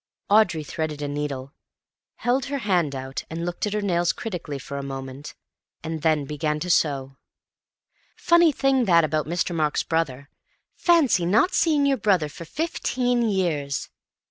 [0.31, 1.53] Audrey threaded a needle,
[2.15, 5.35] held her hand out and looked at her nails critically for a moment,
[5.83, 7.17] and then began to sew.
[8.15, 9.53] "Funny thing that about Mr.
[9.53, 10.27] Mark's brother.
[10.75, 13.89] Fancy not seeing your brother for fifteen years."